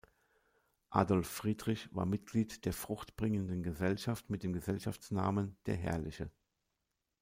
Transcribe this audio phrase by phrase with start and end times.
[0.89, 6.31] Adolf Friedrich war Mitglied der Fruchtbringenden Gesellschaft mit dem Gesellschaftsnamen „der Herrliche“.